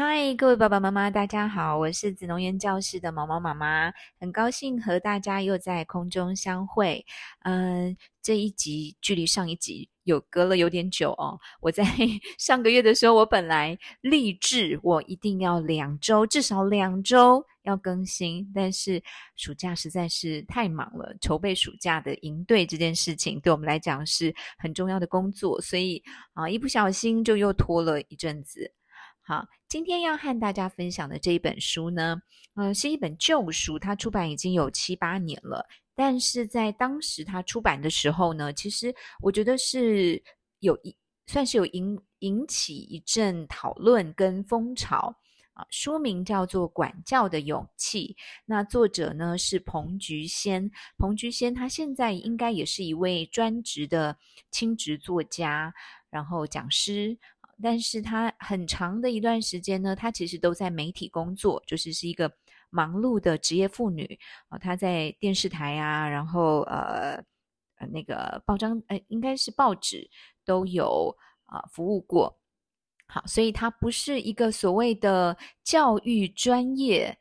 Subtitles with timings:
[0.00, 7.04] 嗨，各位爸爸妈妈，大家好，我是紫龙园教室的毛毛妈妈，很高兴和大家又在空中相会。
[7.40, 11.36] 嗯，这一集距离上一集有隔了有点久哦。
[11.60, 11.82] 我在
[12.38, 19.02] 上个月的时候，我本来立志我一定要两周，至少两周要更新，但是
[19.34, 26.00] 暑假实在是太忙了，筹备暑假的营队这件事情对我们来讲是很重要的工作，所以
[26.34, 28.72] 啊，一不小心就又拖了一阵子。
[29.22, 32.22] 好，今天要和大家分享的这一本书呢，
[32.54, 35.62] 嗯、是一本旧书，它出版已经有七八年了。
[35.94, 40.22] 但是在当时它出版的时候呢，其实我觉得是
[40.60, 40.96] 有一
[41.26, 45.14] 算是有引引起一阵讨论跟风潮
[45.52, 45.66] 啊。
[45.68, 48.16] 书名叫做《管教的勇气》，
[48.46, 50.70] 那作者呢是彭菊仙。
[50.96, 54.16] 彭菊仙他现在应该也是一位专职的
[54.50, 55.74] 亲职作家，
[56.08, 57.18] 然后讲师。
[57.62, 62.32] 但是他很长的一段时间呢，他其实都在媒体工作，就是是一个
[62.70, 64.58] 忙碌的职业妇女啊。
[64.58, 67.22] 他在电视台啊，然后呃
[67.90, 70.08] 那个报章，呃应该是报纸
[70.44, 72.38] 都有啊、服务过。
[73.06, 77.18] 好，所以他不是一个所谓的教育专业。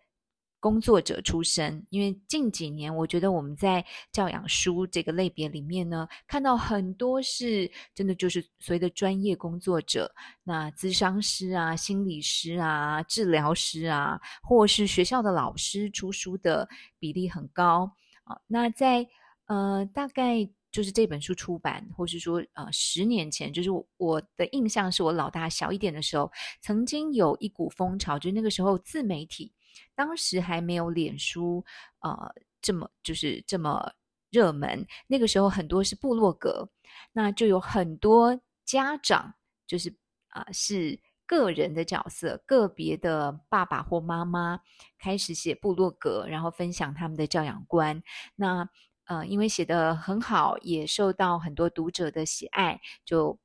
[0.67, 16.67] 工作者出身，因为近几年，我觉得我们在教养书这个类别里面呢，看到很多是真的就是所谓的专业工作者，那咨商师啊、心理师啊、治疗师啊，或是学校的老师出书的
[16.99, 17.89] 比例很高
[18.25, 18.37] 啊。
[18.45, 19.07] 那在
[19.45, 29.53] 呃，大概就是这本书出版，或是说呃十年前，就是我的印象是我老大小一点的时候，曾经有一股风潮，就是那个时候自媒体。
[29.95, 31.63] 当时还没有脸书，
[31.99, 33.91] 呃，这么就是这么
[34.29, 34.85] 热门。
[35.07, 36.69] 那个时候很多是部落格，
[37.13, 39.33] 那就有很多家长，
[39.65, 39.93] 就是
[40.29, 44.59] 啊、是个人的角色，个别的爸爸或妈妈
[44.99, 48.01] 开始写部落格，然后分享他们的教养观。
[48.35, 48.69] 那
[49.05, 53.39] 呃，因为写得很好，也受到很多读者的喜爱，就。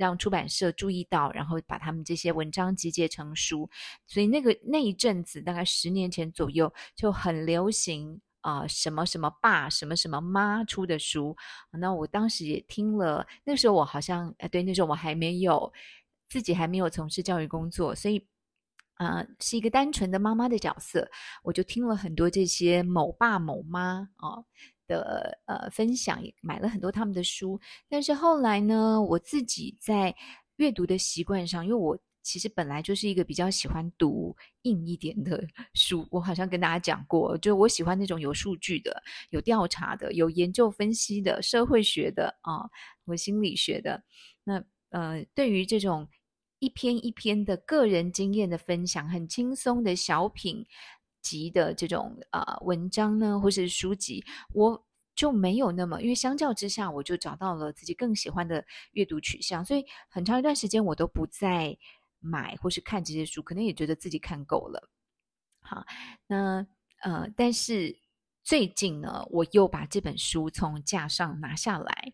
[0.00, 3.68] 让出版社注意到，然后把他们这些文章集结成书，
[4.06, 11.36] 所以那个那一阵子，大概十年前左右，就很流行啊、什么什么爸，什么什么妈出的书。
[11.72, 15.70] 那我当时也听了，那时候我好像，哎，对，那时候我还没有
[16.30, 18.26] 自己还没有从事教育工作，所以
[18.94, 21.10] 啊、是一个单纯的妈妈的角色，
[21.42, 24.44] 我就听了很多这些某爸某妈啊。
[24.90, 30.12] 的呃分享，也买了很多他们的书，但是后来呢，我自己在
[30.56, 35.42] 阅读的习惯上，因为我其实本来就是一个比较喜欢读硬一点的
[35.74, 39.00] 书，我好像跟大家讲过，就我喜欢那种有数据的、
[39.30, 42.68] 有调查的、有研究分析的、社会学的啊，
[43.06, 44.02] 和心理学的。
[44.42, 46.08] 那呃，对于这种
[46.58, 50.66] 一篇一篇的个人经验的分享，很轻松的小品。
[51.20, 61.76] 集的这种啊、呃、文章呢，或是书籍，我就没有那么，因为相较之下，我就找到了自己更喜欢的阅读取向，所以很长一段时间我都不再
[62.20, 64.90] 买或是看这些书，可能也觉得自己看够了。
[65.60, 65.84] 好，
[66.26, 66.66] 那
[67.02, 67.94] 呃，但是
[68.42, 72.12] 最近呢，我又把这本书从架上拿下来。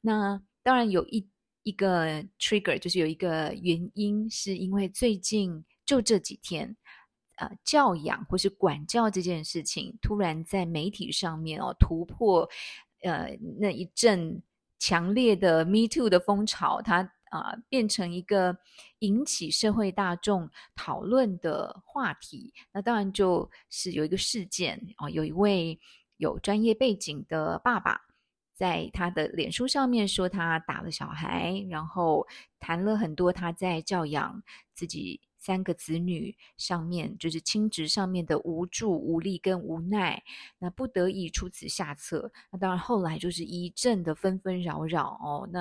[0.00, 1.28] 那当然有一
[1.64, 6.74] 一个 trigger，就是有一个原因，是因为最近就这几天。
[7.38, 12.48] 呃，教养或是管教这件事情，突然在媒体上面哦突破，
[13.02, 14.42] 呃，那一阵
[14.80, 18.56] 强烈的 Me Too 的风潮，它啊、变成一个
[19.00, 22.52] 引起社会大众讨论的话题。
[22.72, 25.78] 那当然就是有一个事件哦、有一位
[26.16, 28.00] 有专业背景的爸爸，
[28.54, 32.26] 在他的脸书上面说他打了小孩，然后
[32.58, 34.42] 谈了很多他在教养
[34.74, 35.20] 自己。
[35.48, 40.22] 三个子女上面就是亲职上面的无助、无力跟无奈，
[40.58, 42.30] 那不得已出此下策。
[42.52, 45.48] 那当然后来就是一阵的纷纷扰扰哦。
[45.50, 45.60] 那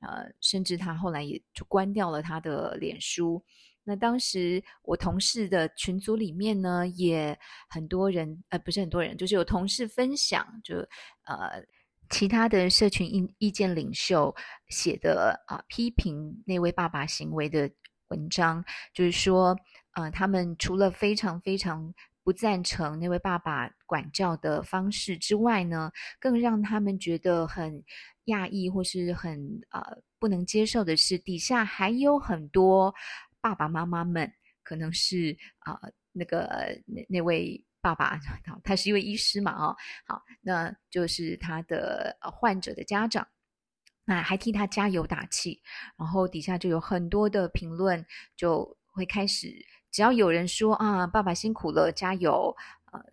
[0.00, 3.44] 呃，甚至他后来也就关掉了他的脸书。
[3.84, 7.38] 那当时我同事的群组里面呢，也
[7.68, 10.76] 很多人呃，不是很多人，就是有同事分享，就
[11.24, 11.62] 呃
[12.08, 14.34] 其他的社群意意见领袖
[14.70, 17.70] 写的啊、批评那位爸爸行为的。
[18.08, 19.56] 文章就是说，
[19.92, 25.90] 呃，他们除了非常非常不赞成那位爸爸管教的方式之外呢，
[26.20, 27.82] 更让他们觉得很
[28.26, 29.82] 讶异或是很呃
[30.18, 32.94] 不能接受的是，底下还有很多
[33.40, 34.30] 爸爸妈妈们，
[34.62, 35.80] 可能是啊、
[36.12, 36.48] 那个
[36.86, 38.18] 那那位爸爸，
[38.62, 39.76] 他是一位医师嘛，哦，
[40.06, 43.26] 好，那就是他的患者的家长。
[44.08, 45.60] 那还替他加油打气，
[45.98, 49.54] 然后底下就有很多的评论，就会开始，
[49.90, 52.56] 只要有人说啊，爸爸辛苦了，加油，
[52.90, 53.04] 呃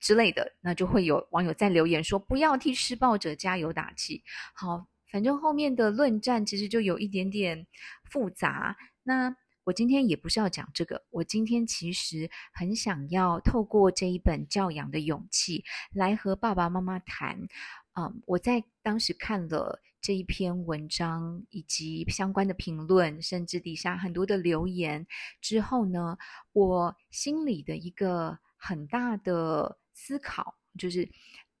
[0.00, 4.24] 之类的，那就会有网友在留言说，不要替施暴者加油打气。
[4.54, 7.64] 好，反正后面的论战其实就有一点点
[8.10, 8.76] 复杂。
[9.04, 15.60] 那我今天也不是要讲这个，我今天其实很想要透过这一本《教养的勇气》
[15.92, 17.46] 来和爸爸妈妈谈。
[17.94, 25.06] 嗯，我在当时看了这一篇文章以及相关的评论，甚至底下很多的留言
[25.40, 26.16] 之后呢，
[26.52, 31.08] 我心里的一个很大的思考，就是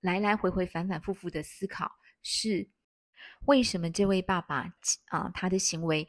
[0.00, 1.90] 来来回回、反反复复的思考，
[2.22, 2.68] 是
[3.46, 4.72] 为什么这位爸爸
[5.06, 6.06] 啊，他的行为。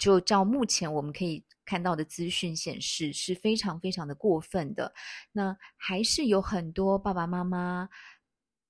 [0.00, 4.92] 就照目前我们可以看到的资讯显示，是非常非常的过分的。
[5.30, 7.88] 那还是有很多爸爸妈妈，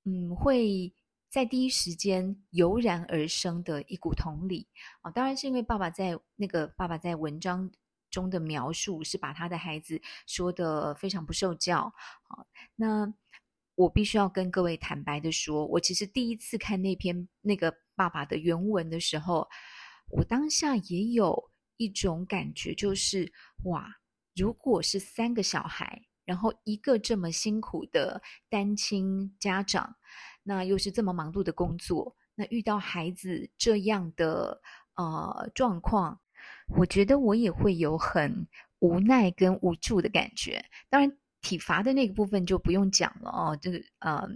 [0.07, 0.91] 嗯，会
[1.29, 4.67] 在第一时间油然而生的一股同理
[5.03, 5.11] 啊。
[5.11, 7.71] 当然是因为爸爸在那个爸爸在文章
[8.11, 11.93] 中的描述是把他的孩子说得非常不受教
[12.29, 12.47] 啊。
[12.77, 13.13] 那
[13.75, 19.47] 我必须要跟各位坦白的说，我其实第一次看那篇那个爸爸的原文的时候。
[20.09, 23.33] 我当下也有一种感觉，就是
[23.65, 23.93] 哇，
[24.37, 28.21] 如果是三个小孩，然后一个这么辛苦的
[28.51, 29.97] 单亲家长，
[30.43, 34.61] 那又是这么忙碌的工作，那遇到孩子这样的
[34.97, 36.21] 呃状况，
[36.77, 38.47] 我觉得我也会有很
[38.81, 40.63] 无奈跟无助的感觉。
[40.91, 44.29] 当然，体罚的那个部分就不用讲了哦，这个呃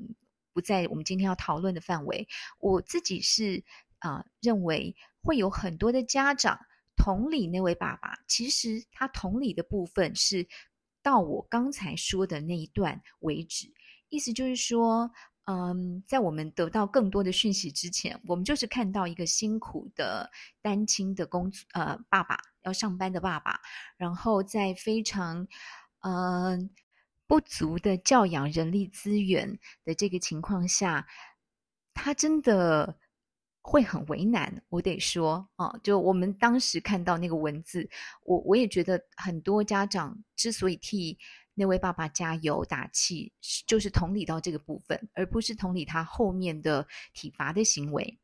[0.54, 2.26] 不在我们今天要讨论的范围。
[2.58, 3.62] 我自己是
[3.98, 4.96] 啊、呃、认为。
[5.22, 6.58] 会有很多的家长
[6.96, 10.48] 同理那位爸爸，其实他同理的部分是
[11.02, 13.72] 到我刚才说的那一段为止。
[14.08, 15.10] 意思就是说，
[15.44, 20.30] 嗯，在我们得到更多的讯息之前，我们就是看到一个辛苦的
[20.60, 23.60] 单亲的工作，呃，爸爸要上班的爸爸，
[23.96, 25.46] 然后在非常
[26.00, 26.70] 嗯
[27.26, 31.06] 不足的教养人力资源的这个情况下，
[31.94, 32.98] 他真的。
[33.70, 37.88] 会很为难，我得说啊，就我们当时看到那个文字，
[38.24, 41.16] 我我也觉得很多家长之所以替
[41.54, 43.32] 那位爸爸加油打气，
[43.68, 46.84] 就是同理到这个部分，而不是同理他后面的
[47.14, 48.18] 体罚的行为。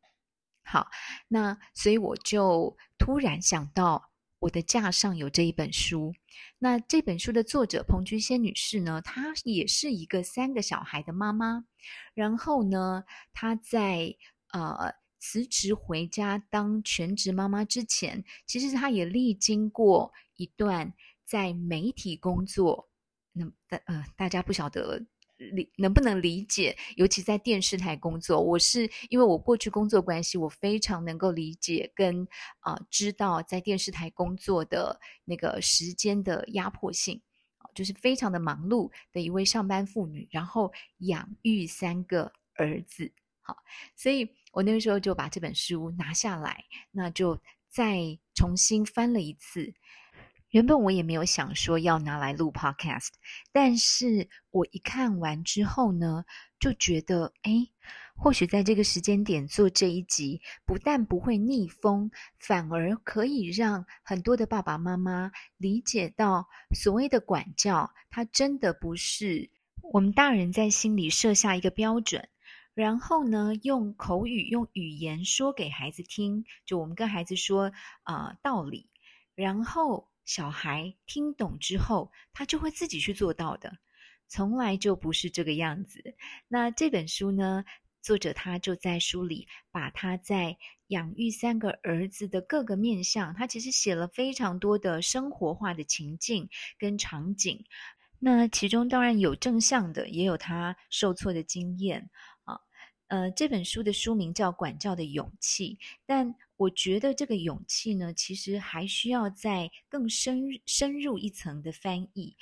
[0.64, 0.88] 好，
[1.28, 4.10] 那所以我就突然想到，
[4.40, 6.12] 我的架上有这一本书，
[6.58, 11.64] 那这本书的作者彭菊仙女士呢，她也是一个三个小孩的妈妈，
[12.14, 14.12] 然后呢，她在
[14.50, 14.92] 呃。
[15.18, 20.92] 辞职回家当全职妈妈之前，其实她也历经过一段
[21.24, 22.88] 在媒体工作。
[23.32, 25.04] 那大呃，大家不晓得
[25.36, 26.74] 理能不能理解？
[26.96, 32.26] 尤其在电视台工作，我是因为我过去工作关系，我非常能够理解跟
[32.60, 37.20] 啊、知道在电视台工作的那个时间的压迫性，
[37.74, 43.12] 就是非常的忙碌的一位上班妇女，然后养育三个儿子。
[43.46, 43.56] 好，
[43.94, 49.72] 所以我那个时候就把这本书拿下来，那就再重新翻了一次。
[50.50, 53.10] 原本我也没有想说要拿来录 podcast，
[53.52, 56.24] 但是我一看完之后呢，
[56.58, 57.52] 就觉得，哎，
[58.16, 62.10] 或许在这个时间点做这一集，不但不会逆风，
[62.40, 69.50] 反而可以让很多的爸爸妈妈理解到，所谓的管教，它真的不是
[69.92, 72.28] 我们大人在心里设下一个标准。
[72.76, 78.90] 然后呢，用口语、用语言说给孩子听，就我们跟孩子说啊、道理，
[79.34, 83.78] 然后小孩听懂之后，他就会自己去做到的，
[84.28, 86.14] 从来就不是这个样子。
[86.48, 87.64] 那这本书呢，
[88.02, 97.64] 作者他就在书里把他在养育三个儿子的各个面向，他其实写了非常多的生活化的情境跟场景。
[98.18, 102.10] 那其中当然有正向的，也有他受挫的经验。
[103.08, 112.36] 呃，这本书的书名叫《管教的勇气》，但我觉得这个勇气呢，其实还需要再更深深入一层的翻译。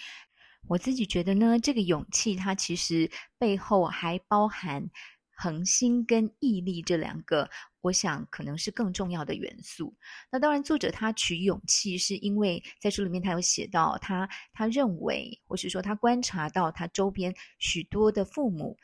[0.67, 4.89] 我自己觉得呢，这个勇气它其实背后还包含
[5.37, 7.51] 恒心跟毅力这两个，
[7.83, 9.95] 我想可能是更重要的元素。
[10.33, 18.79] 那当然，作者他取勇气，是因为在书里面他有写到他，他他认为，或是说他观察到他周边许多的父母。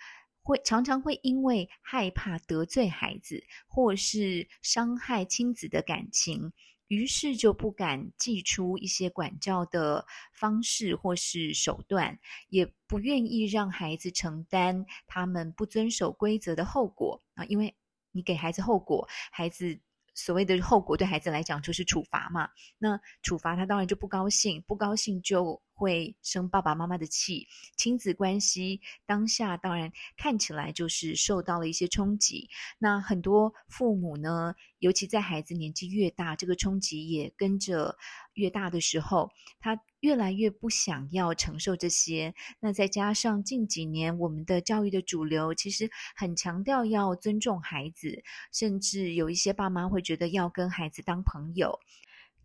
[0.51, 6.53] 会常常会因为害怕得罪孩子，或是伤害亲子的感情，
[6.89, 10.05] 于是就不敢祭出一些管教的
[10.35, 17.45] 方式或是手段，也不愿意让孩子承担他们不遵守规则的后果啊。
[17.45, 17.73] 因为
[18.11, 19.79] 你给孩子后果，孩子
[20.17, 22.51] 所谓的后果对孩子来讲就是处罚嘛。
[22.77, 32.51] 那处罚他当然就不高兴，不高兴就会生爸爸妈妈的气，亲子关系当下当然看起来就是受到了一些冲击。
[32.79, 37.97] 那很多父母呢，尤其在孩子年纪越大，这个冲击也跟着
[38.35, 42.35] 越大的时候，他越来越不想要承受这些。
[42.61, 48.23] 那再加上近几年我们的教育的主流其实很强调要尊重孩子，
[48.53, 51.79] 甚至有一些爸妈会觉得要跟孩子当朋友。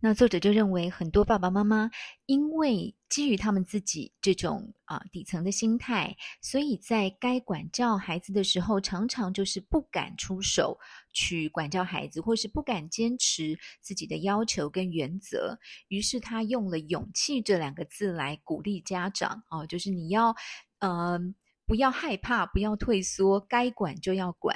[0.08, 1.90] 那作者就认为，很多爸爸妈妈
[2.28, 10.78] 因为基于他们自己这种啊底层的心态，所以在该管教孩子的时候，常常就是不敢出手
[11.12, 15.58] 去管教孩子，或是不敢坚持自己的要求跟原则。
[15.88, 20.36] 于是他用了“勇气”这两个字来鼓励家长哦，就是你要
[20.82, 21.34] 嗯、
[21.66, 24.56] 不要害怕，不要退缩，该管就要管。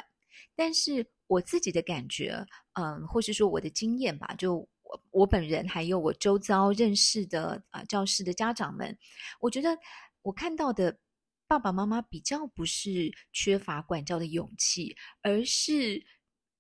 [0.55, 4.69] 但是我自己的感觉，嗯，或是说我的经验吧，就。
[5.11, 8.97] 我本人还有我周遭认识的啊教室的家长们，
[9.39, 9.77] 我觉得
[10.21, 10.99] 我看到的
[11.47, 16.05] 爸爸妈妈比较不是缺乏管教的勇气，而是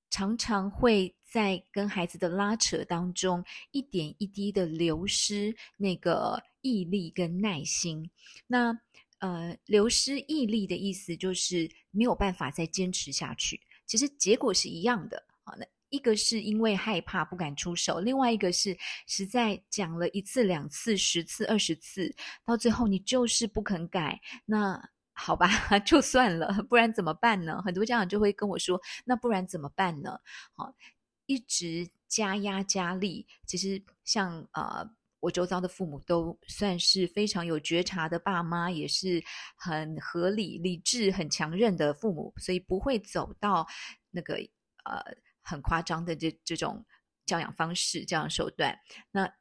[0.09, 8.09] 常常会在跟孩子的拉扯当中一点一滴的流失那个毅力跟耐心。
[8.47, 8.79] 那
[9.19, 13.59] 呃，流失毅力的意思就是没有办法再坚持下去。
[13.85, 15.53] 其实结果是一样的啊。
[15.57, 18.77] 那一个是因为害怕不敢出手，另外一个是
[19.07, 22.15] 实在讲了一次、两次、十次、二十次，
[22.45, 24.19] 到最后你就是不肯改。
[24.45, 24.79] 那
[25.13, 25.47] 好吧，
[25.85, 27.61] 就算了，不然怎么办呢？
[27.63, 30.17] 很多家长就会跟我说：“那不然怎么办呢？”
[30.55, 30.73] 好，
[31.25, 33.25] 一直加压加力。
[33.45, 34.87] 其实像呃，
[35.19, 39.21] 我周遭的父母都算是非常有觉察的爸妈，也是
[39.57, 43.67] 很合理、理智、很强韧的父母，所以不会走到
[44.11, 44.35] 那个
[44.85, 45.03] 呃。
[45.41, 46.85] 很夸张的这这种
[47.25, 48.79] 教养方式、教养手段。
[49.11, 49.31] 那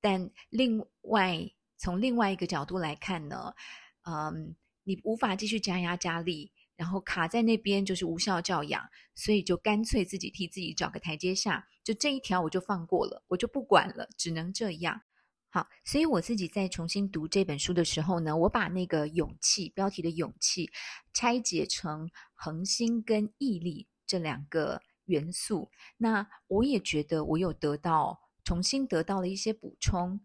[0.00, 3.54] 但另外从另外一个角度来看呢，
[4.02, 15.02] 嗯，你无法继续加压加力，然后卡在那边就是无效教养，所以就干脆自己替自己找个台阶下，就这一条我就放过了，我就不管了，只能这样。
[15.50, 20.70] 好，所以我自己在重新读这本书的时候呢，我把那个勇气标题的勇气
[21.12, 24.82] 拆解成恒心跟毅力这两个。
[25.08, 30.20] 元素，那我也觉得我有得到重新得到了一些补充。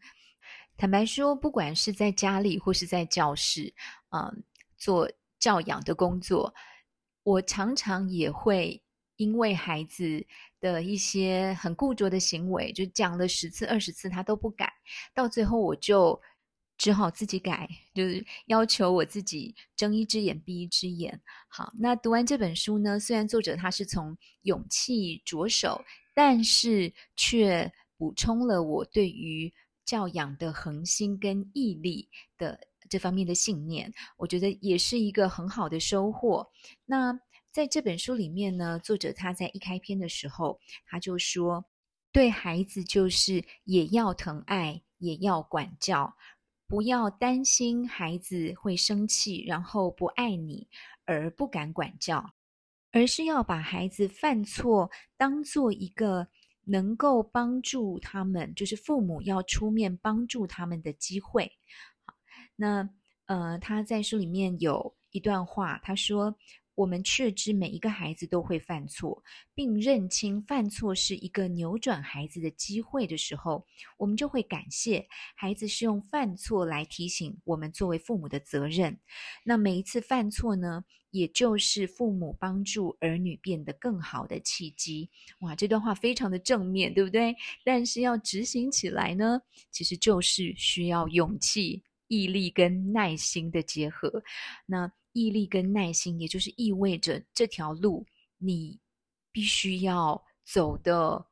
[0.77, 3.73] 坦白说，不管是在家里或是在教室，
[4.11, 4.43] 嗯，
[4.77, 6.53] 做教养的工作，
[7.23, 8.83] 我常常也会
[9.15, 10.25] 因为孩子
[10.59, 14.71] 的一些很固着的行为，就讲了十次二十次他都不改，
[15.13, 16.21] 到最后我就。
[16.77, 21.21] 只好自己改，就是要求我自己睁一只眼闭一只眼。
[21.47, 25.81] 好，那读完这本书呢，虽然作者他是从勇气着手，
[26.13, 29.53] 但是却补充了我对于
[29.85, 36.49] 教养的恒心跟毅力的这方面的信念，我觉得也是一个很好的收获。
[36.85, 37.17] 那
[37.51, 41.63] 在这本书里面呢，作者他在一开篇的时候，他就说，
[42.11, 46.15] 对孩子就是也要疼爱，也要管教。
[46.73, 50.67] 不要担心孩子会生气，然后不爱你
[51.05, 52.33] 而不敢管教，
[52.91, 56.27] 而是要把孩子犯错当做一个
[56.63, 61.51] 能够帮助他们，就是父母要出面帮助他们的机会。
[62.55, 62.89] 那
[63.27, 66.35] 呃，他在书里面有一段话，他说。
[66.75, 73.65] 我们确知每一个孩子都会犯错，并认清犯错是一个扭转孩子的机会的时候，
[73.97, 78.97] 我们就会感谢孩子是用犯错来提醒我们作为父母的责任。
[79.43, 85.09] 那每一次犯错呢，也就是父母帮助儿女变得更好的契机。
[85.41, 87.35] 哇，这段话非常的正面，对不对？
[87.63, 89.39] 但是要执行起来呢，
[89.69, 94.23] 其实就是需要勇气、毅力跟耐心的结合。
[94.65, 94.91] 那。
[95.13, 98.05] 毅力跟耐心，也就是意味着这条路
[98.37, 98.79] 你
[99.31, 101.25] 必须要走的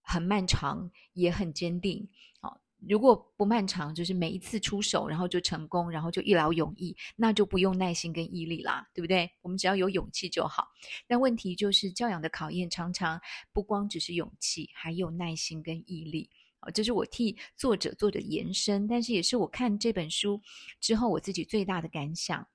[0.00, 2.08] 很漫长，也很坚定。
[2.40, 9.30] 好，如果不漫长，就是每一次出手，然后就成功，然后就一劳永逸，那就不用耐心跟毅力啦，对不对？
[9.42, 10.68] 我们只要有勇气就好。
[11.06, 13.20] 但问题就是教养的考验常常
[13.52, 16.30] 不光只是勇气，还有耐心跟毅力。
[16.60, 20.40] 好，这是我替作者做的延伸，但是也是我看这本书
[20.80, 22.46] 之后我自己最大的感想。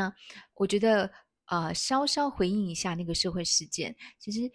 [0.00, 0.14] 那
[0.54, 1.10] 我觉得，
[1.44, 3.94] 呃，稍稍回应一下那个社会事件。
[4.18, 4.50] 其实，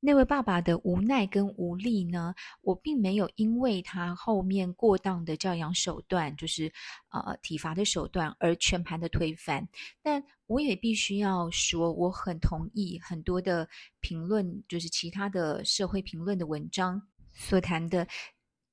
[0.00, 6.72] 那位爸爸的无奈跟无力呢，我并没有因为他后面过当的教养手段，就是
[7.10, 9.68] 呃体罚的手段而全盘的推翻。
[10.02, 13.68] 但我也必须要说，我很同意很多的
[14.00, 17.02] 评论，就是其他的社会评论的文章
[17.34, 18.08] 所谈的，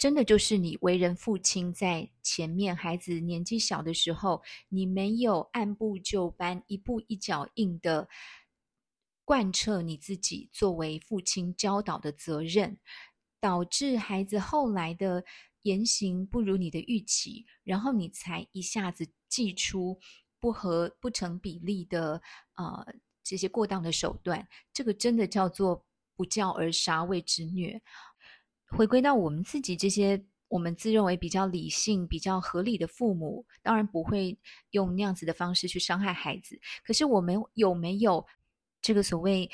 [0.03, 8.09] 真的就是你为人父亲在前面，孩子年纪小的时候，你没有按部就班、一步一脚印的。
[9.23, 12.77] 贯彻你自己作为父亲教导的责任，
[13.39, 15.23] 导致孩子后来的
[15.61, 19.97] 言行不如你的预期，然后你才一下子祭出
[20.37, 22.21] 不合不成比例的
[22.55, 22.85] 呃
[23.23, 25.85] 这些过当的手段，这个真的叫做
[26.17, 27.81] 不教而杀，谓之虐。
[28.75, 34.37] 回归到我们自己这些我们自认为比较理性、比较合理的父母，当然不会
[34.71, 36.59] 用那样子的方式去伤害孩子。
[36.83, 38.25] 可是我们有没有？
[38.81, 39.49] 这个所谓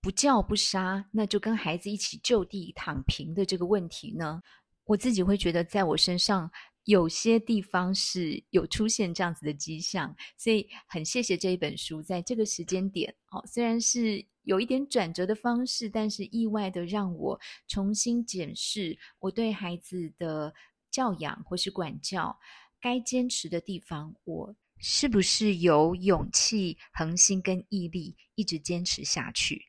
[0.00, 4.42] 不教不杀，那就跟孩子一起就地躺平的这个问题呢，
[4.82, 6.50] 我自己会觉得，在我身上
[6.82, 20.52] 有些地方是有出现这样子的迹象，所以很谢谢这一本书，在这个时间点，哦，虽然是有一点转折的方式，但是意外的让我重新检视我对孩子的
[20.90, 22.38] 教养或是管教
[22.80, 24.56] 该坚持的地方，我。
[24.84, 29.66] 是不是有勇气、恒心跟毅力一直坚持下去？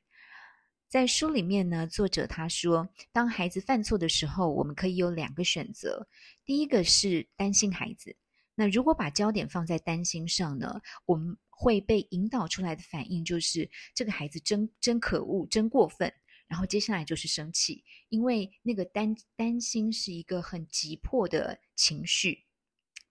[0.89, 6.07] 在书里面呢，作者他说，当孩子犯错的时候，我们可以有两个选择。
[6.45, 8.15] 第一个是担心孩子，
[8.55, 16.13] 那如果把焦点放在担心上呢，我们会被引导出来的反应就是这个孩子真真可恶，真过分。
[16.47, 22.45] 然后接下来就是生气，因为那个担担心是一个很急迫的情绪。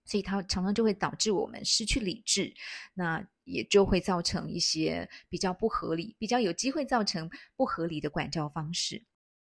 [0.05, 2.53] 所以它常常就会导致我们失去理智，
[2.93, 9.05] 那也就会造成一些比较不合理、比较有机会造成不合理的管教方式。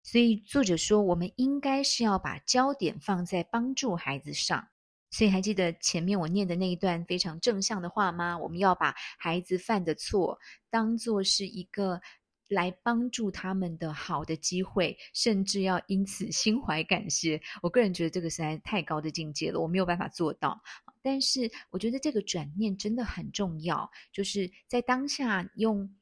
[0.04, 4.68] 所以作者说，我们应该是要把焦点放在帮助孩子上。
[5.10, 8.36] 所以还记得前面我念的那一段非常正向的话吗？
[8.38, 10.38] 我们要把孩子犯的错
[10.70, 12.00] 当作是一个。
[12.48, 17.42] 来帮助他们的好的机会，甚至要因此心怀感谢。
[17.60, 20.56] 我个人觉得这个实在太高的境界了，我没有办法做到。
[21.02, 25.92] 但是我觉得这个转念真的很重要，就是在当下用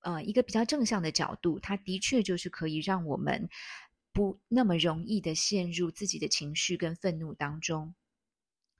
[0.00, 3.48] 呃一个比较正向的角度，它的确就是可以让我们
[4.12, 7.94] 不那么容易的陷入自己的情绪跟愤怒当中。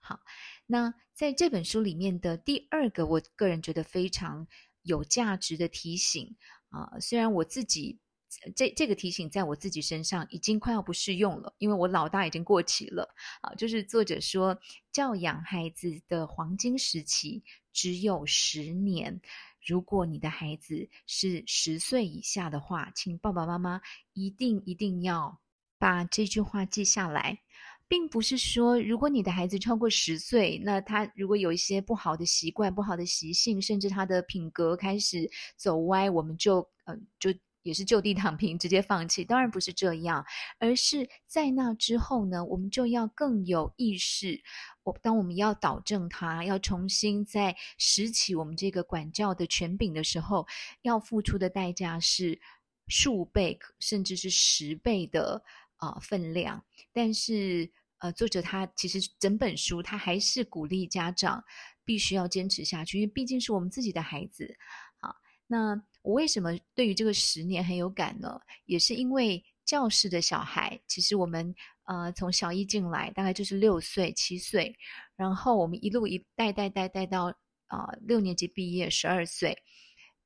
[0.05, 0.21] 好，
[0.67, 4.47] 那在这本书里面的第二个，我个人觉得非常
[4.83, 6.37] 有价值的提醒。
[6.71, 8.01] 啊，虽然我自己
[8.57, 13.15] 这这个提醒在我自己身上已经快要不适用了，因为我老大已经过期了。
[13.43, 14.59] 啊，就是作者说，
[14.91, 19.21] 教养孩子的黄金时期只有十年。
[19.65, 23.81] 如果你的孩子是十岁以下的话，请爸爸妈妈
[24.15, 25.39] 一定一定要
[25.79, 27.43] 把这句话记下来。
[27.93, 39.23] 并不是说，如果你的孩子超过十岁，那他如果有一些不好的习惯、不好的习性，甚至他的品格开始走歪，我们就嗯、呃，就也是就地躺平，直接放弃。
[39.23, 40.25] 当然不是这样，
[40.59, 44.43] 而是在那之后呢，我们就要更有意识。
[44.85, 50.47] 我当我们要导正他，要重新再拾起我们这个管教的权柄的时候，
[50.81, 52.41] 要付出的代价是
[52.89, 55.43] 数倍，甚至是十倍的
[55.77, 56.65] 啊、呃、分量。
[56.91, 57.71] 但是。
[58.03, 61.43] 呃，作者他其实整本书他还是鼓励家长
[61.85, 64.57] 必须要坚持下去，因为毕竟是我们自己的孩子。
[65.01, 65.15] 好，
[65.47, 68.41] 那我为什么对于这个十年很有感呢？
[68.67, 74.77] 也是因为教室的小孩，其实我们呃从小一进来，大概就是六岁、七岁，
[75.15, 77.27] 然后我们一路一带带带带到
[77.69, 79.57] 啊、呃、六年级毕业，十二岁，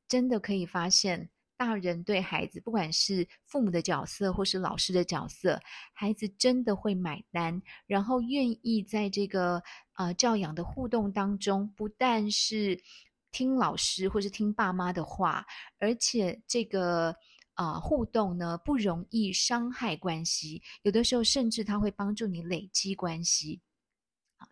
[0.08, 1.28] 真的可以发现。
[1.56, 5.60] 大人对孩子，不管是父母的角色或是老师的角色，
[5.92, 9.62] 孩子真的会买单，然后愿意在这个
[9.94, 12.80] 呃教养的互动当中，不但是
[13.32, 15.46] 听老师或是听爸妈的话，
[15.78, 17.16] 而且这个
[17.54, 23.62] 呃互动呢不容易伤害关系，有的时候甚至他会帮助你累积关系，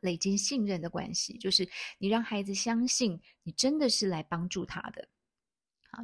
[0.00, 5.06] 累积信任的关系，就是你让孩子相信你真的是来帮助他的。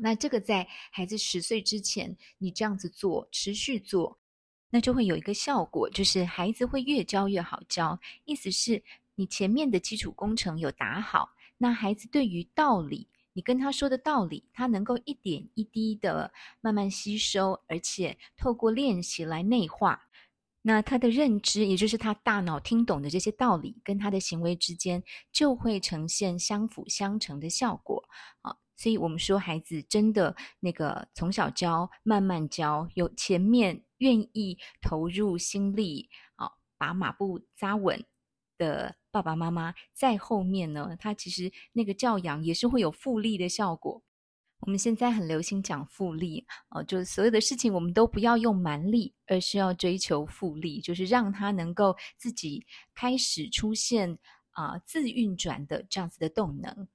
[0.01, 4.19] 那这个在孩子十岁之前，你这样子做，持续做，
[4.71, 7.99] 那就会有一个效果，就是孩子会越教越好教。
[8.25, 8.83] 意思是
[9.15, 20.09] 你前面的基础工程有打好，那孩子对于道理，你跟他说的道理，他能够一点一滴的慢慢吸收，而且透过练习来内化。
[20.63, 28.09] 那他的认知，也就是他大脑听懂的这些道理，跟他的行为之间，就会呈现相辅相成的效果。
[28.43, 28.57] 啊。
[28.81, 38.03] 所以我们说，孩子真的那个从小教，慢慢教，有前面愿意投入心力，啊，把马步扎稳
[38.57, 44.03] 的爸爸妈妈，在后面呢，他其实那个教养也是会有复利的效果。
[44.61, 52.65] 我们现在很流行讲复利，哦，就所有的事情我们都不要用蛮力，而是要追求复利，就是让他能够自己
[52.95, 54.19] 开始出现
[54.53, 56.89] 啊、自运转的这样子的动能。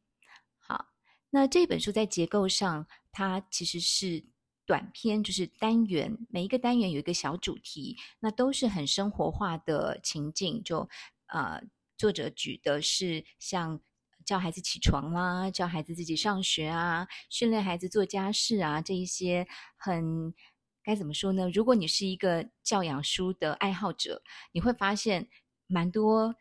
[1.30, 4.24] 那这本书在结构上，它其实是
[4.66, 10.64] 短篇，就是单元，每一个单元有一个小主题，那都是很生活化的情境。
[10.64, 10.90] 就
[11.28, 11.62] 呃，
[11.98, 13.80] 作者举的是像。
[14.26, 20.34] 叫孩子起床啦，叫孩子自己上学啊，训练孩子做家事啊，这一些很
[20.82, 21.48] 该怎么说呢？
[21.52, 25.30] 如果你是一个教养书的爱好者，你会发现
[25.68, 26.36] 蛮多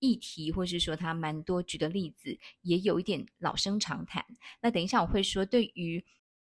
[0.00, 4.24] 议题，或是说他蛮多举的例子，也有一点老生常谈。
[4.60, 6.04] 那等一下我会说，对于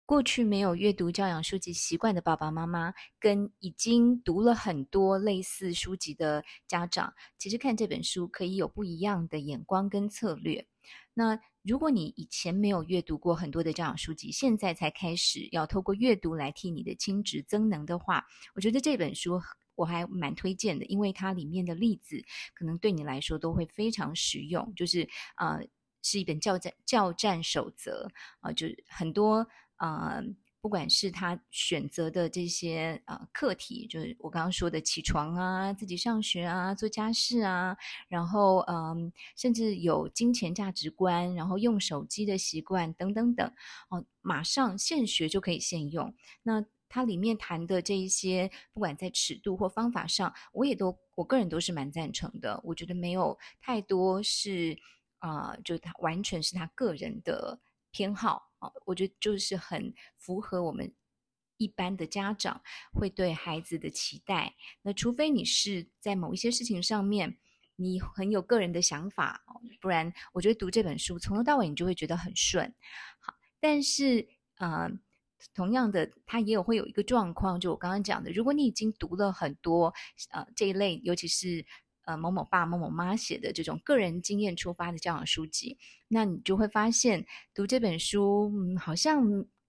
[0.06, 10.66] 过去没有阅读教养书籍习惯的爸爸妈妈，跟已经读了很多类似书籍的家长，其实看这本书可以有不一样的眼光跟策略。
[11.14, 18.26] 那如果你以前没有阅读过很多的教养书籍，现在才开始要透过阅读来替你的亲职增能的话，
[18.56, 19.40] 我觉得这本书
[19.76, 25.08] 我还蛮推荐的，因为它里面的例子可能对你来说都会非常实用，就是
[25.38, 25.60] 呃，
[26.02, 29.48] 是一本教战教战守则啊、就是很多。
[29.78, 30.22] 呃，
[30.62, 37.76] 不管是他选择的这些呃课题，就是我刚刚说的起床啊、自己上学啊、做家事啊，
[38.08, 43.52] 然后嗯、甚至有金钱价值观，然后用手机的习惯等等等，
[43.90, 46.14] 哦、马上现学就可以现用。
[46.44, 52.60] 那它里面谈的这一些，不管在尺度或方法上，我也都我个人都是蛮赞成的。
[52.66, 54.78] 我觉得没有太多是
[55.20, 57.58] 啊、呃，就他完全是他个人的
[57.92, 58.70] 偏好啊。
[58.86, 60.94] 我觉得就是很符合我们
[61.56, 62.62] 一般的家长
[62.94, 64.54] 会对孩子的期待。
[64.82, 67.38] 那除非你是在某一些事情上面，
[67.78, 69.42] 你很有个人的想法，
[69.80, 72.76] 不然我觉得读这本书从头到尾你就会觉得很顺。
[73.20, 74.28] 好，但是
[74.58, 74.92] 呃，
[75.54, 79.94] 同样的，它也有会有一个状况，就我刚刚讲的，如果你已经读了很多
[80.30, 81.66] 呃这一类，尤其是。
[82.04, 85.78] 呃，某某爸、某某妈写的这种个人经验出发的教养书籍，
[86.08, 87.24] 那你就会发现
[87.54, 89.24] 读这本书，嗯，好像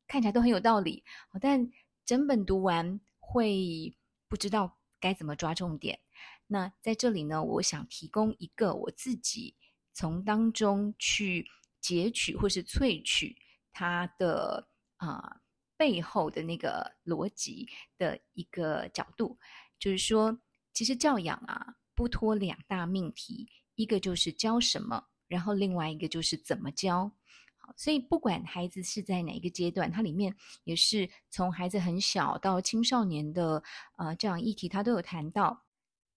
[0.09, 1.05] 看起来都很有道理，
[1.43, 1.71] 但
[2.07, 3.95] 整本读完会
[4.29, 6.01] 不知道该怎么抓重点。
[6.47, 9.55] 那在这里呢，我想提供一个我自己
[9.93, 11.47] 从当中去
[11.83, 13.37] 截取或是萃取
[13.75, 15.42] 它的啊、
[15.83, 17.69] 背后的那个逻辑
[17.99, 19.37] 的一个角度，
[19.81, 20.39] 就是说，
[20.73, 21.75] 其实教养啊。
[21.95, 27.13] 不脱两大命题，一个就是教什么，然后另外一个就是怎么教。
[27.59, 33.63] 好，所以不管孩子是在哪一个阶段，它里面也是从孩子很小到青少年的
[33.97, 35.65] 呃这样议题，他都有谈到。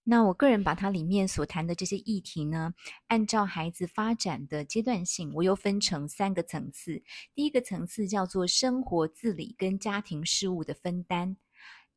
[0.07, 2.75] 那我个人把它里面所谈的这些议题呢，
[3.07, 7.03] 按照孩子发展的阶段性，我又分成三个层次。
[7.33, 11.35] 第一个层次叫做生活自理跟家庭事务的分担。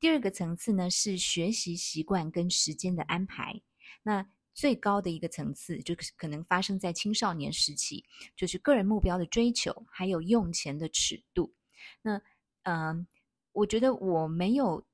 [0.01, 3.61] 第二个层次呢，是学习习惯跟时间的安排。
[4.03, 11.53] 那最高的一个层次，就是可能发生在青少年时期，就是个人目标的追求，还有用钱的尺度。
[12.01, 12.23] 那
[12.63, 13.07] 嗯、
[13.53, 14.85] 我觉得我没有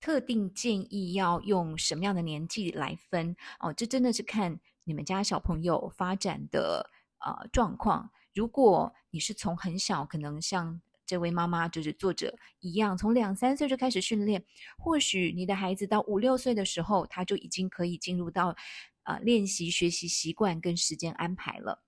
[0.00, 8.10] 特定建议要用什么样的年纪来分哦，这真的是看你们家小朋友发展的呃状况。
[8.34, 10.80] 如果你是从很小，可能像。
[11.06, 14.44] 这位妈妈就是作者一样，从两三岁就开始训练。
[14.78, 18.54] 或许你的孩子到五六岁的时候，他就已经可以进入到、
[19.02, 21.82] 呃、练习学习习惯跟时间安排了。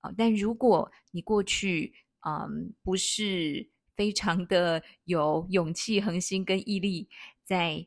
[0.00, 7.10] 啊、但如果你过去嗯、不是非常的有勇气、恒心跟毅力
[7.44, 7.86] 在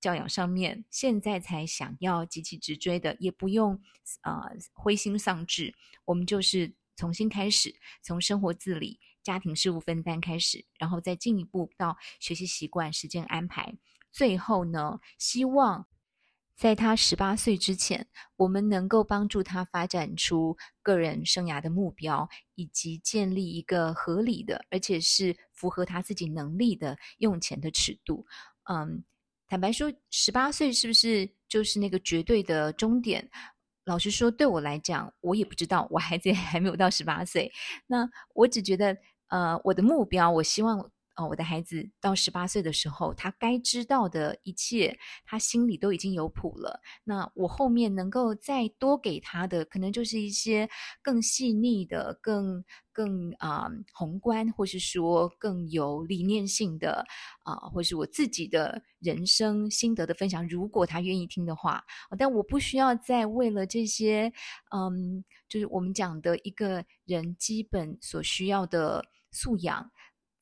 [0.00, 3.80] 教养上面，现在才想要急起直追的，也不用、
[4.22, 5.74] 呃、灰心丧志。
[6.04, 9.00] 我们就是重新开始，从生活自理。
[9.24, 13.76] 家庭事务分担开始，然后再进一步到学习习惯、时间安排。
[14.10, 15.86] 最后呢，希望
[16.56, 28.24] 在他十八岁之前，我们能够帮助他发展出个人生涯的目标，以及建立一个合理的，而且是符合他自己能力的用钱的尺度。
[28.70, 29.02] 嗯，
[29.48, 33.28] 坦白说，十八岁是不是就是那个绝对的终点？
[33.84, 37.50] 老实说，对我来讲，我也不知道，我孩子也还没有到十八岁。
[37.86, 38.96] 那我只觉得。
[39.30, 46.80] 呃，我的目标，我希望哦，我的孩子到十八岁的时候，他该知道的一切，他心里都已经有谱了。
[47.02, 50.70] 那我后面能够再多给他的，可能就是一些
[51.02, 57.04] 更细腻的、更更啊、宏观，或是说更有理念性的
[57.42, 60.46] 啊、或是我自己的人生心得的分享。
[60.46, 61.82] 如果他愿意听的话，
[62.16, 64.32] 但我不需要再为了这些，
[64.72, 69.90] 嗯，就是我们讲的一个人基本所需要的素养。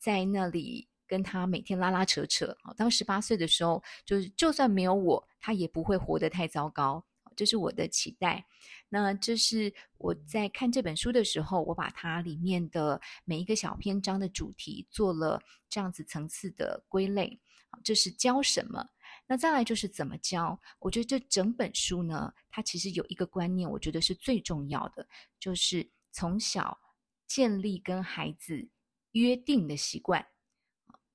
[0.07, 8.47] 在那里跟他每天拉拉扯扯，当十八岁的时候，就是就算没有我，他也不会活得太糟糕，这是我的期待。
[8.89, 17.41] 那这是我在看这本书的时候，我把它里面的每一个小篇章的主题做了这样子层次的归类。
[17.83, 18.89] 这是教什么？
[19.27, 20.57] 那再来就是怎么教？
[20.79, 25.09] 我觉得这整本书呢，它其实有一个观念，我觉得是最重要的，
[25.41, 26.79] 就是从小
[27.27, 28.69] 建立跟孩子。
[29.17, 30.27] 约定的习惯，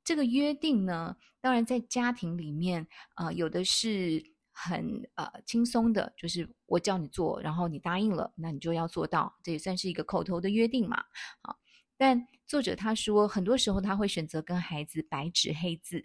[0.03, 10.97] 这个约定呢，当然在家庭里面，呃，有的是很呃轻松的，就是我叫你做，然后你答应了，那你就要做到，这也算是一个口头的约定嘛。
[11.43, 11.55] 啊，
[11.95, 16.03] 但作者他说，很多时候他会选择跟孩子白纸黑字。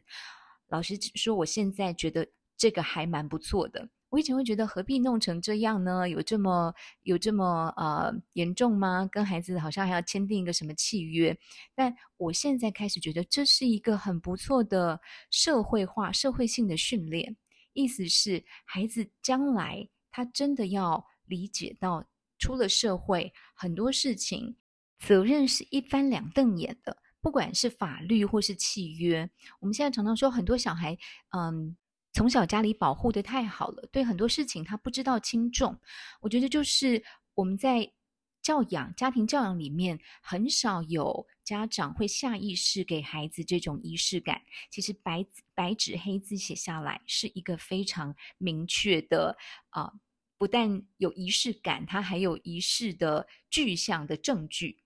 [0.69, 2.29] 老实说，我现在觉得
[2.59, 3.89] 这个还蛮不错的。
[4.17, 6.09] 我以前会觉得何必弄成这样呢？
[6.09, 9.07] 有这么有这么呃严重吗？
[9.13, 11.39] 跟孩子好像还要签订一个什么契约？
[11.75, 14.99] 但我现在开始觉得这是一个很不错的
[15.31, 17.37] 社会化、社会性的训练。
[17.75, 22.03] 意思是，孩子将来他真的要理解到，
[22.39, 24.57] 出了社会很多事情，
[24.99, 29.29] 责任是一翻两瞪眼的，不管是法律或是契约。
[29.61, 30.97] 我们现在常常说，很多小孩
[31.37, 31.77] 嗯。
[32.17, 35.79] 从小家里保护的太好了，对很多事情他不知道轻重。
[36.23, 37.93] 我觉得就是我们在
[38.41, 44.41] 教养、家庭教养里面，很少有家长会下意识给孩子这种仪式感。
[44.71, 49.37] 其实白白纸黑字写下来是一个非常明确的
[49.69, 49.93] 啊、
[50.39, 54.79] 不但有仪式感，它还有仪式的具象的证据。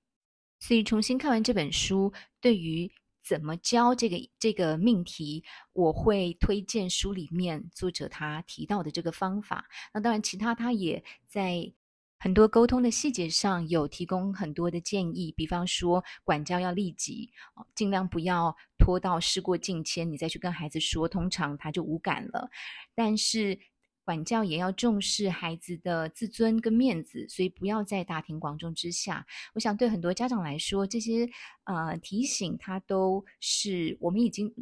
[0.59, 2.91] 所以重新看完这本书，对于
[3.23, 5.45] 怎么教这个这个命题？
[5.73, 9.67] 我会推荐书里面作者他提到的这个方法。
[9.93, 11.73] 那当然，其他他也在
[12.19, 15.33] 很多沟通的细节上有提供很多的建议。
[15.37, 17.31] 比方说，管教要立即，
[17.75, 22.51] 尽量不要拖到事过境迁，你再去跟孩子说，通常他就无感了。
[22.95, 23.59] 但是，
[24.05, 29.25] 管教也要重视孩子的自尊跟面子，所以不要在大庭广众之下。
[29.55, 31.29] 我想对很多家长来说，这些
[31.65, 34.53] 呃提醒，他都是我们已经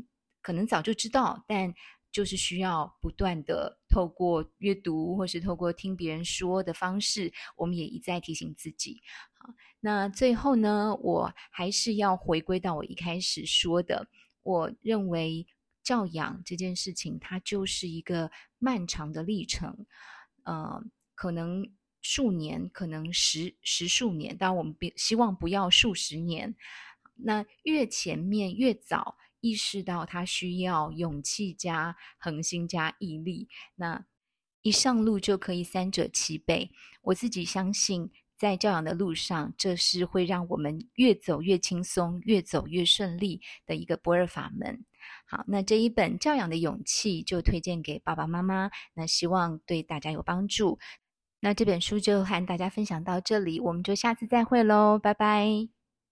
[0.43, 1.73] 可能早就知道，但
[2.13, 9.01] 就是需要不断的透过阅读或是透过听别人说的方式，我们也一再提醒自己。
[9.39, 14.09] 好，那最后呢，我还是要回归到我一开始说的，
[14.43, 15.47] 我认为。
[15.85, 19.87] 教养这件事情，它就是一个漫长的历程，
[20.45, 20.83] 呃，
[21.15, 26.55] 可能数年，可能十十数年，当然我们不希望不要数十年。
[27.17, 34.05] 那越前面越早意识到，它需要勇气加恒心加毅力，那
[34.63, 36.71] 一上路就可以三者齐备。
[37.03, 44.85] 我自己相信，在教养的路上，这是会让我们越走越轻松，越走越顺利的一个不二法门。
[45.31, 50.79] 好，那这一本《教养的勇气》就推荐给爸爸妈妈，那希望对大家有帮助。
[51.41, 55.78] 那这本书就和大家分享到这里，我们就下次再会喽，拜拜。